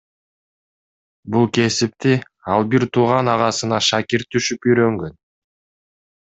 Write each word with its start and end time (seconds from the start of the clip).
Бул 1.35 1.43
кесипти 1.57 2.13
ал 2.55 2.65
бир 2.71 2.85
тууган 2.97 3.29
агасына 3.35 3.81
шакирт 3.89 4.33
түшүп 4.37 4.67
үйрөнгөн. 4.73 5.15